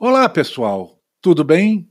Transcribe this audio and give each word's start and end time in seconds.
Olá, 0.00 0.28
pessoal, 0.28 0.96
tudo 1.20 1.42
bem? 1.42 1.88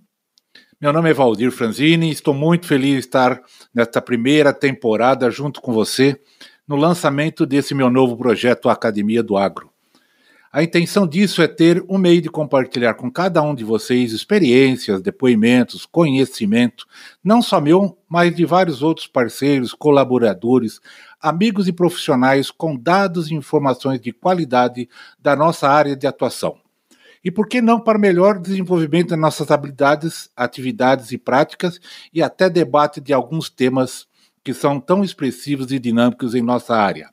Meu 0.80 0.94
nome 0.94 1.10
é 1.10 1.14
Valdir 1.14 1.52
Franzini 1.52 2.08
e 2.08 2.14
estou 2.14 2.34
muito 2.34 2.66
feliz 2.66 2.94
de 2.94 3.00
estar 3.00 3.42
nesta 3.76 4.02
primeira 4.02 4.54
temporada 4.54 5.30
junto 5.30 5.60
com 5.60 5.74
você 5.74 6.18
no 6.66 6.78
lançamento 6.78 7.46
desse 7.46 7.76
meu 7.76 7.90
novo 7.90 8.16
projeto 8.16 8.70
Academia 8.70 9.22
do 9.22 9.36
Agro. 9.36 9.70
A 10.54 10.64
intenção 10.64 11.06
disso 11.06 11.42
é 11.42 11.50
ter 11.50 11.84
um 11.90 11.98
meio 11.98 12.22
de 12.22 12.30
compartilhar 12.30 12.94
com 12.94 13.12
cada 13.12 13.42
um 13.42 13.54
de 13.54 13.66
vocês 13.66 14.14
experiências, 14.14 15.02
depoimentos, 15.02 15.86
conhecimento, 15.86 16.86
não 17.22 17.42
só 17.42 17.60
meu, 17.60 17.98
mas 18.08 18.34
de 18.34 18.46
vários 18.46 18.82
outros 18.82 19.06
parceiros, 19.06 19.74
colaboradores, 19.74 20.80
amigos 21.20 21.68
e 21.68 21.74
profissionais 21.74 22.50
com 22.50 22.74
dados 22.74 23.30
e 23.30 23.34
informações 23.34 24.00
de 24.00 24.14
qualidade 24.14 24.88
da 25.20 25.36
nossa 25.36 25.68
área 25.68 25.94
de 25.94 26.08
atuação. 26.08 26.58
E 27.28 27.32
por 27.32 27.46
que 27.46 27.62
não 27.62 27.78
para 27.78 28.00
melhor 28.00 28.40
desenvolvimento 28.40 29.10
das 29.10 29.20
nossas 29.20 29.52
habilidades, 29.52 30.30
atividades 30.34 31.12
e 31.12 31.18
práticas 31.18 31.78
e 32.14 32.24
até 32.24 32.50
debate 32.50 33.02
de 33.02 33.12
alguns 33.12 33.50
temas 33.50 34.08
que 34.42 34.54
são 34.54 34.80
tão 34.80 35.04
expressivos 35.04 35.70
e 35.74 35.78
dinâmicos 35.78 36.34
em 36.34 36.42
nossa 36.42 36.74
área. 36.74 37.10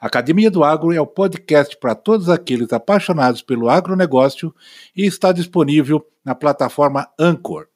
Academia 0.00 0.50
do 0.50 0.64
Agro 0.64 0.92
é 0.92 1.00
o 1.00 1.06
podcast 1.06 1.76
para 1.78 1.94
todos 1.94 2.28
aqueles 2.28 2.72
apaixonados 2.72 3.40
pelo 3.40 3.68
agronegócio 3.68 4.52
e 4.96 5.06
está 5.06 5.30
disponível 5.30 6.04
na 6.24 6.34
plataforma 6.34 7.08
Anchor. 7.16 7.68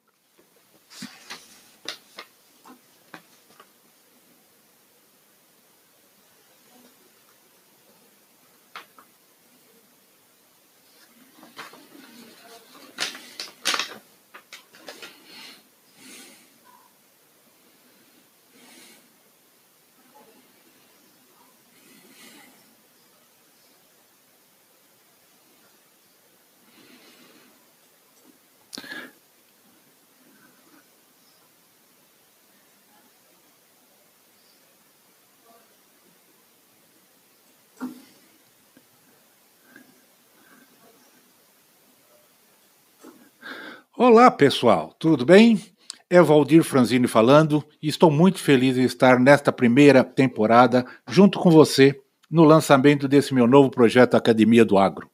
Olá, 44.03 44.31
pessoal, 44.31 44.95
tudo 44.97 45.23
bem? 45.23 45.61
É 46.09 46.19
Valdir 46.19 46.63
Franzini 46.63 47.05
falando 47.05 47.63
e 47.79 47.87
estou 47.87 48.09
muito 48.09 48.39
feliz 48.39 48.75
em 48.75 48.81
estar 48.81 49.19
nesta 49.19 49.51
primeira 49.51 50.03
temporada 50.03 50.83
junto 51.07 51.37
com 51.37 51.51
você 51.51 52.01
no 52.27 52.43
lançamento 52.43 53.07
desse 53.07 53.31
meu 53.31 53.45
novo 53.45 53.69
projeto 53.69 54.15
Academia 54.15 54.65
do 54.65 54.75
Agro. 54.75 55.07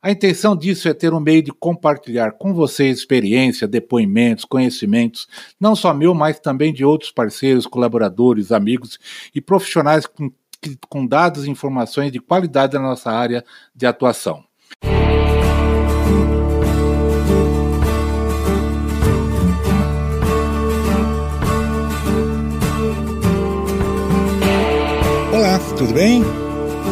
A 0.00 0.12
intenção 0.12 0.56
disso 0.56 0.88
é 0.88 0.94
ter 0.94 1.12
um 1.12 1.18
meio 1.18 1.42
de 1.42 1.50
compartilhar 1.50 2.30
com 2.38 2.54
vocês 2.54 2.98
experiência, 2.98 3.66
depoimentos, 3.66 4.44
conhecimentos, 4.44 5.26
não 5.58 5.74
só 5.74 5.92
meu, 5.92 6.14
mas 6.14 6.38
também 6.38 6.72
de 6.72 6.84
outros 6.84 7.10
parceiros, 7.10 7.66
colaboradores, 7.66 8.52
amigos 8.52 8.96
e 9.34 9.40
profissionais 9.40 10.06
com, 10.06 10.30
com 10.88 11.04
dados 11.04 11.46
e 11.46 11.50
informações 11.50 12.12
de 12.12 12.20
qualidade 12.20 12.74
da 12.74 12.80
nossa 12.80 13.10
área 13.10 13.44
de 13.74 13.86
atuação. 13.86 14.48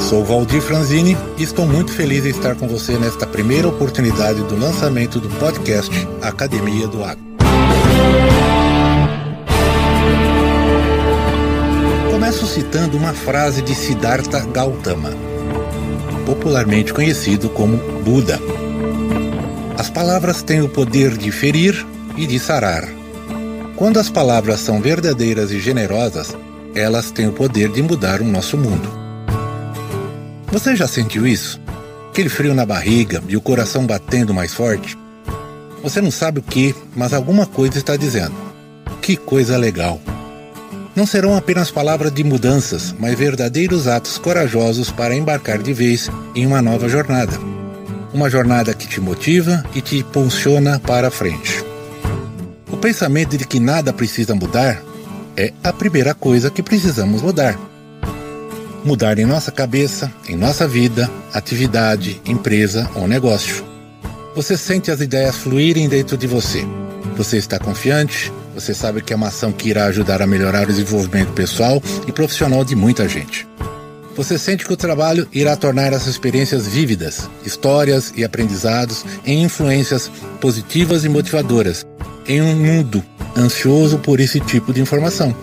Sou 0.09 0.25
Valdir 0.25 0.63
Franzini 0.63 1.15
e 1.37 1.43
estou 1.43 1.67
muito 1.67 1.93
feliz 1.93 2.25
em 2.25 2.31
estar 2.31 2.55
com 2.55 2.67
você 2.67 2.97
nesta 2.97 3.27
primeira 3.27 3.69
oportunidade 3.69 4.43
do 4.45 4.59
lançamento 4.59 5.21
do 5.21 5.29
podcast 5.39 5.91
Academia 6.23 6.89
do 6.89 7.05
Agro. 7.05 7.23
Começo 12.11 12.47
citando 12.47 12.97
uma 12.97 13.13
frase 13.13 13.61
de 13.61 13.75
Siddhartha 13.75 14.47
Gautama, 14.47 15.11
popularmente 16.25 16.95
conhecido 16.95 17.51
como 17.51 17.77
Buda. 18.03 18.41
As 19.77 19.91
palavras 19.91 20.43
têm 20.43 20.63
o 20.63 20.71
poder 20.71 21.19
de 21.19 21.31
ferir 21.31 21.87
e 22.17 22.27
de 22.27 22.39
sarar. 22.39 22.89
Quando 23.77 24.01
as 24.01 24.09
palavras 24.09 24.61
são 24.61 24.81
verdadeiras 24.81 25.51
e 25.51 25.61
generosas, 25.61 26.35
elas 26.75 27.11
têm 27.11 27.29
o 27.29 27.33
poder 27.33 27.69
de 27.69 27.83
mudar 27.83 28.23
o 28.23 28.25
nosso 28.25 28.57
mundo. 28.57 28.97
Você 30.50 30.75
já 30.75 30.88
sentiu 30.88 31.26
isso? 31.26 31.60
Aquele 32.09 32.31
frio 32.31 32.54
na 32.54 32.64
barriga 32.64 33.22
e 33.28 33.36
o 33.36 33.41
coração 33.41 33.86
batendo 33.86 34.32
mais 34.32 34.54
forte? 34.54 34.97
Você 35.82 36.00
não 36.00 36.10
sabe 36.10 36.41
o 36.41 36.42
que, 36.42 36.75
mas 36.97 37.12
alguma 37.12 37.47
coisa 37.47 37.76
está 37.76 37.97
dizendo. 37.97 38.34
Que 39.03 39.14
coisa 39.14 39.59
legal! 39.59 40.00
Não 40.97 41.06
serão 41.06 41.36
apenas 41.36 41.70
palavras 41.70 42.10
de 42.10 42.25
mudanças, 42.25 42.94
mas 42.98 43.16
verdadeiros 43.16 43.86
atos 43.86 44.19
corajosos 44.19 44.91
para 44.91 45.14
embarcar 45.14 45.59
de 45.59 45.72
vez 45.72 46.10
em 46.34 46.47
uma 46.47 46.62
nova 46.62 46.88
jornada. 46.88 47.38
Uma 48.12 48.30
jornada 48.30 48.72
que 48.72 48.88
te 48.88 49.00
motiva 49.00 49.62
e 49.75 49.82
te 49.82 49.98
impulsiona 49.98 50.80
para 50.80 51.09
a 51.09 51.10
frente. 51.10 51.62
O 52.72 52.76
pensamento 52.78 53.36
de 53.36 53.47
que 53.47 53.60
nada 53.60 53.92
precisa 53.92 54.34
mudar 54.34 54.82
é 55.36 55.53
a 55.62 55.72
primeira 55.72 56.15
coisa 56.15 56.50
que 56.50 56.62
precisamos 56.62 57.20
mudar. 57.22 57.56
Mudar 58.84 59.19
em 59.19 59.27
nossa 59.27 59.50
cabeça, 59.50 60.12
em 60.28 60.37
nossa 60.37 60.66
vida, 60.66 61.11
atividade, 61.33 62.21
empresa 62.25 62.89
ou 62.94 63.09
negócio. 63.09 63.65
Você 64.34 64.56
sente 64.56 64.91
as 64.91 65.00
ideias 65.00 65.37
fluírem 65.37 65.89
dentro 65.89 66.16
de 66.16 66.27
você. 66.27 66.65
Você 67.16 67.37
está 67.37 67.59
confiante, 67.59 68.33
você 68.55 68.72
sabe 68.72 69.03
que 69.03 69.12
é 69.12 69.16
uma 69.16 69.28
ação 69.28 69.53
que 69.53 69.69
irá 69.69 69.87
ajudar 69.87 70.22
a 70.22 70.27
melhorar 70.27 70.65
o 70.65 70.72
desenvolvimento 70.72 71.33
pessoal 71.33 71.83
e 72.06 72.12
profissional 72.12 72.65
de 72.65 72.77
muita 72.77 73.09
gente. 73.09 73.47
Você 74.16 74.37
sente 74.37 74.65
que 74.65 74.72
o 74.72 74.77
trabalho 74.77 75.28
irá 75.33 75.56
tornar 75.56 75.93
essas 75.93 76.09
experiências 76.09 76.66
vívidas, 76.66 77.31
histórias 77.47 78.12
e 78.16 78.25
aprendizados 78.25 79.05
em 79.25 79.45
influências 79.45 80.10
positivas 80.41 81.05
e 81.05 81.09
motivadoras, 81.09 81.87
em 82.27 82.43
um 82.43 82.56
mundo 82.56 83.05
ansioso 83.37 83.99
por 83.99 84.19
esse 84.19 84.41
tipo 84.41 84.72
de 84.72 84.81
informação. 84.81 85.34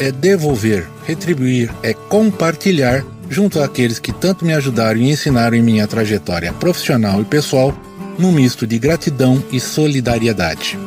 É 0.00 0.10
devolver, 0.10 0.88
retribuir, 1.06 1.70
é 1.82 1.92
compartilhar 1.92 3.04
junto 3.28 3.60
àqueles 3.60 3.98
que 3.98 4.12
tanto 4.12 4.46
me 4.46 4.54
ajudaram 4.54 4.98
e 4.98 5.10
ensinaram 5.10 5.54
em 5.54 5.62
minha 5.62 5.86
trajetória 5.86 6.54
profissional 6.54 7.20
e 7.20 7.24
pessoal, 7.26 7.78
num 8.18 8.32
misto 8.32 8.66
de 8.66 8.78
gratidão 8.78 9.44
e 9.52 9.60
solidariedade. 9.60 10.78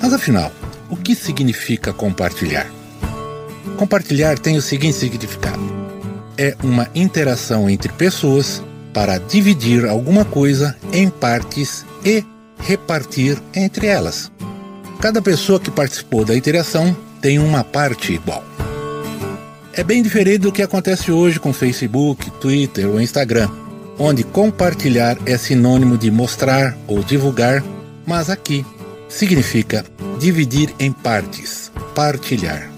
Mas 0.00 0.12
afinal, 0.12 0.52
o 0.88 0.96
que 0.96 1.16
significa 1.16 1.92
compartilhar? 1.92 2.70
Compartilhar 3.76 4.38
tem 4.38 4.56
o 4.56 4.62
seguinte 4.62 4.96
significado: 4.96 5.60
é 6.38 6.56
uma 6.62 6.88
interação 6.94 7.68
entre 7.68 7.92
pessoas 7.92 8.62
para 8.92 9.18
dividir 9.18 9.86
alguma 9.86 10.24
coisa 10.24 10.76
em 10.92 11.08
partes 11.08 11.84
e 12.04 12.24
repartir 12.60 13.36
entre 13.52 13.88
elas. 13.88 14.30
Cada 15.00 15.20
pessoa 15.20 15.58
que 15.58 15.70
participou 15.70 16.24
da 16.24 16.36
interação 16.36 16.96
tem 17.24 17.38
uma 17.38 17.64
parte 17.64 18.12
igual. 18.12 18.44
É 19.72 19.82
bem 19.82 20.02
diferente 20.02 20.40
do 20.40 20.52
que 20.52 20.60
acontece 20.60 21.10
hoje 21.10 21.40
com 21.40 21.54
Facebook, 21.54 22.30
Twitter 22.32 22.86
ou 22.86 23.00
Instagram, 23.00 23.48
onde 23.98 24.22
compartilhar 24.22 25.16
é 25.24 25.38
sinônimo 25.38 25.96
de 25.96 26.10
mostrar 26.10 26.76
ou 26.86 27.02
divulgar, 27.02 27.64
mas 28.04 28.28
aqui 28.28 28.62
significa 29.08 29.86
dividir 30.20 30.74
em 30.78 30.92
partes, 30.92 31.72
partilhar. 31.94 32.70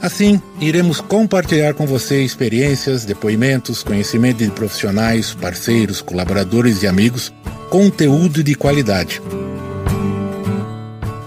Assim, 0.00 0.40
iremos 0.60 1.00
compartilhar 1.00 1.74
com 1.74 1.88
você 1.88 2.22
experiências, 2.22 3.04
depoimentos, 3.04 3.82
conhecimento 3.82 4.44
de 4.44 4.50
profissionais, 4.52 5.34
parceiros, 5.34 6.00
colaboradores 6.00 6.84
e 6.84 6.86
amigos 6.86 7.32
conteúdo 7.68 8.44
de 8.44 8.54
qualidade. 8.54 9.20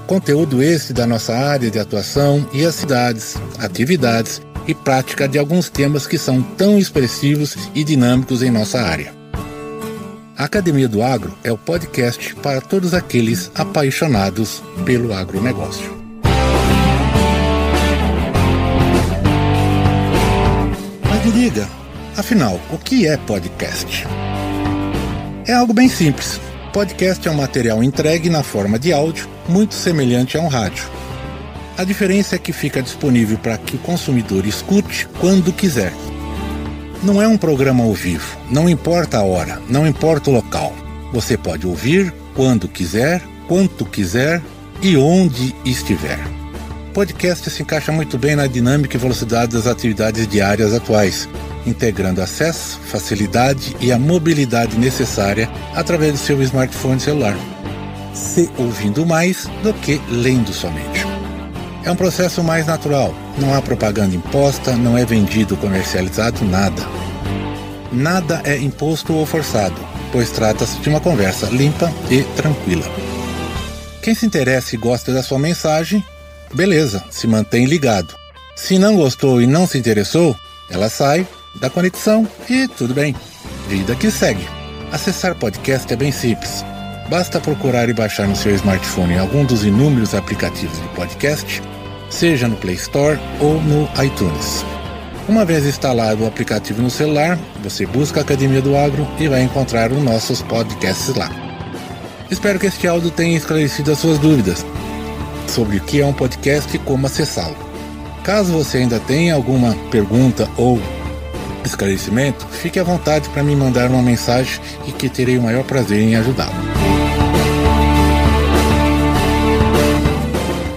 Conteúdo 0.07 0.63
esse 0.63 0.93
da 0.93 1.05
nossa 1.05 1.35
área 1.35 1.69
de 1.69 1.77
atuação 1.77 2.49
e 2.53 2.65
as 2.65 2.75
cidades, 2.75 3.35
atividades 3.59 4.41
e 4.65 4.73
prática 4.73 5.27
de 5.27 5.37
alguns 5.37 5.69
temas 5.69 6.07
que 6.07 6.17
são 6.17 6.41
tão 6.41 6.79
expressivos 6.79 7.57
e 7.75 7.83
dinâmicos 7.83 8.41
em 8.41 8.49
nossa 8.49 8.79
área. 8.79 9.13
A 10.37 10.45
Academia 10.45 10.87
do 10.87 11.03
Agro 11.03 11.37
é 11.43 11.51
o 11.51 11.57
podcast 11.57 12.33
para 12.35 12.61
todos 12.61 12.93
aqueles 12.93 13.51
apaixonados 13.53 14.63
pelo 14.85 15.13
agronegócio. 15.13 15.97
Mas 21.09 21.25
me 21.25 21.31
diga, 21.33 21.67
afinal, 22.15 22.61
o 22.71 22.77
que 22.77 23.05
é 23.05 23.17
podcast? 23.17 24.05
É 25.45 25.53
algo 25.53 25.73
bem 25.73 25.89
simples. 25.89 26.39
Podcast 26.77 27.27
é 27.27 27.31
um 27.31 27.33
material 27.33 27.83
entregue 27.83 28.29
na 28.29 28.43
forma 28.43 28.77
de 28.77 28.93
áudio, 28.93 29.27
muito 29.49 29.73
semelhante 29.73 30.37
a 30.37 30.41
um 30.41 30.47
rádio. 30.47 30.85
A 31.75 31.83
diferença 31.83 32.35
é 32.35 32.37
que 32.37 32.53
fica 32.53 32.83
disponível 32.83 33.35
para 33.39 33.57
que 33.57 33.77
o 33.77 33.79
consumidor 33.79 34.45
escute 34.45 35.07
quando 35.19 35.51
quiser. 35.51 35.91
Não 37.01 37.19
é 37.19 37.27
um 37.27 37.35
programa 37.35 37.83
ao 37.83 37.95
vivo, 37.95 38.37
não 38.51 38.69
importa 38.69 39.17
a 39.17 39.23
hora, 39.23 39.59
não 39.67 39.87
importa 39.87 40.29
o 40.29 40.33
local. 40.33 40.71
Você 41.11 41.35
pode 41.35 41.65
ouvir 41.65 42.13
quando 42.35 42.67
quiser, 42.67 43.23
quanto 43.47 43.83
quiser 43.83 44.39
e 44.79 44.95
onde 44.95 45.55
estiver. 45.65 46.19
Podcast 46.93 47.49
se 47.49 47.63
encaixa 47.63 47.91
muito 47.91 48.19
bem 48.19 48.35
na 48.35 48.45
dinâmica 48.45 48.97
e 48.97 48.99
velocidade 48.99 49.53
das 49.53 49.65
atividades 49.65 50.27
diárias 50.27 50.75
atuais, 50.75 51.27
integrando 51.67 52.21
acesso, 52.21 52.79
facilidade 52.85 53.75
e 53.79 53.91
a 53.91 53.99
mobilidade 53.99 54.77
necessária 54.77 55.49
através 55.75 56.13
do 56.13 56.17
seu 56.17 56.41
smartphone 56.41 56.99
celular. 56.99 57.35
Se 58.13 58.49
ouvindo 58.57 59.05
mais 59.05 59.47
do 59.61 59.73
que 59.73 60.01
lendo 60.09 60.53
somente. 60.53 61.05
É 61.83 61.91
um 61.91 61.95
processo 61.95 62.43
mais 62.43 62.65
natural, 62.65 63.13
não 63.37 63.53
há 63.53 63.61
propaganda 63.61 64.15
imposta, 64.15 64.75
não 64.75 64.97
é 64.97 65.05
vendido 65.05 65.55
comercializado 65.55 66.43
nada. 66.43 66.81
Nada 67.91 68.41
é 68.43 68.57
imposto 68.57 69.13
ou 69.13 69.25
forçado, 69.25 69.75
pois 70.11 70.31
trata-se 70.31 70.79
de 70.79 70.89
uma 70.89 70.99
conversa 70.99 71.47
limpa 71.47 71.91
e 72.09 72.23
tranquila. 72.35 72.85
Quem 74.01 74.13
se 74.13 74.25
interessa 74.25 74.75
e 74.75 74.77
gosta 74.77 75.13
da 75.13 75.23
sua 75.23 75.39
mensagem, 75.39 76.03
beleza, 76.53 77.03
se 77.09 77.27
mantém 77.27 77.65
ligado. 77.65 78.13
Se 78.55 78.77
não 78.77 78.95
gostou 78.95 79.41
e 79.41 79.47
não 79.47 79.67
se 79.67 79.77
interessou, 79.77 80.35
ela 80.69 80.89
sai 80.89 81.25
da 81.59 81.69
conexão 81.69 82.27
e 82.49 82.67
tudo 82.67 82.93
bem. 82.93 83.15
Vida 83.67 83.95
que 83.95 84.09
segue. 84.09 84.47
Acessar 84.91 85.35
podcast 85.35 85.91
é 85.91 85.95
bem 85.95 86.11
simples. 86.11 86.63
Basta 87.09 87.39
procurar 87.39 87.89
e 87.89 87.93
baixar 87.93 88.27
no 88.27 88.35
seu 88.35 88.53
smartphone 88.55 89.17
algum 89.17 89.45
dos 89.45 89.63
inúmeros 89.63 90.13
aplicativos 90.13 90.79
de 90.81 90.87
podcast 90.89 91.61
seja 92.09 92.47
no 92.47 92.55
Play 92.55 92.75
Store 92.75 93.19
ou 93.39 93.61
no 93.61 93.83
iTunes. 94.03 94.65
Uma 95.27 95.43
vez 95.43 95.65
instalado 95.65 96.23
o 96.23 96.27
aplicativo 96.27 96.81
no 96.81 96.89
celular, 96.89 97.37
você 97.61 97.85
busca 97.85 98.21
a 98.21 98.23
Academia 98.23 98.61
do 98.61 98.77
Agro 98.77 99.07
e 99.19 99.27
vai 99.27 99.41
encontrar 99.41 99.91
os 99.91 100.01
nossos 100.01 100.41
podcasts 100.41 101.13
lá. 101.15 101.29
Espero 102.31 102.59
que 102.59 102.67
este 102.67 102.87
áudio 102.87 103.11
tenha 103.11 103.37
esclarecido 103.37 103.91
as 103.91 103.99
suas 103.99 104.17
dúvidas 104.19 104.65
sobre 105.47 105.77
o 105.77 105.81
que 105.81 106.01
é 106.01 106.05
um 106.05 106.13
podcast 106.13 106.75
e 106.75 106.79
como 106.79 107.07
acessá-lo. 107.07 107.55
Caso 108.23 108.51
você 108.53 108.79
ainda 108.79 108.99
tenha 108.99 109.35
alguma 109.35 109.73
pergunta 109.91 110.49
ou 110.57 110.79
esclarecimento, 111.67 112.47
fique 112.47 112.79
à 112.79 112.83
vontade 112.83 113.29
para 113.29 113.43
me 113.43 113.55
mandar 113.55 113.89
uma 113.89 114.01
mensagem 114.01 114.59
e 114.87 114.91
que 114.91 115.07
terei 115.09 115.37
o 115.37 115.43
maior 115.43 115.63
prazer 115.63 116.01
em 116.01 116.15
ajudá-lo. 116.15 116.55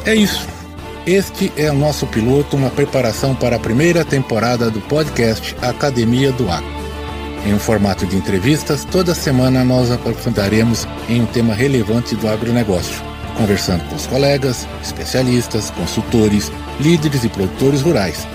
É 0.05 0.15
isso. 0.15 0.47
Este 1.07 1.51
é 1.57 1.71
o 1.71 1.75
nosso 1.75 2.07
piloto, 2.07 2.57
uma 2.57 2.71
preparação 2.71 3.35
para 3.35 3.57
a 3.57 3.59
primeira 3.59 4.05
temporada 4.05 4.71
do 4.71 4.81
podcast 4.83 5.57
Academia 5.63 6.31
do 6.33 6.51
Agro. 6.51 6.69
Em 7.47 7.55
um 7.55 7.59
formato 7.59 8.07
de 8.07 8.17
entrevistas, 8.17 8.85
toda 8.85 9.15
semana 9.15 9.65
nós 9.65 9.91
aprofundaremos 9.91 10.87
em 11.09 11.23
um 11.23 11.27
tema 11.27 11.55
relevante 11.55 12.15
do 12.15 12.29
agronegócio, 12.29 13.01
conversando 13.37 13.83
com 13.89 13.97
os 13.97 14.07
colegas, 14.07 14.69
especialistas, 14.83 15.71
consultores, 15.71 16.53
líderes 16.81 17.25
e 17.25 17.29
produtores 17.29 17.81
rurais 17.81 18.27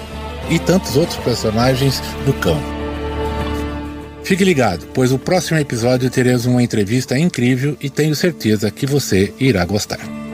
e 0.50 0.60
tantos 0.60 0.96
outros 0.96 1.18
personagens 1.20 2.02
do 2.26 2.34
campo. 2.34 2.76
Fique 4.24 4.44
ligado, 4.44 4.88
pois 4.94 5.12
o 5.12 5.20
próximo 5.20 5.60
episódio 5.60 6.10
teremos 6.10 6.48
uma 6.48 6.64
entrevista 6.64 7.18
incrível 7.18 7.78
e 7.80 7.90
tenho 7.90 8.16
certeza 8.16 8.72
que 8.72 8.88
você 8.88 9.32
irá 9.40 9.64
gostar. 9.66 10.25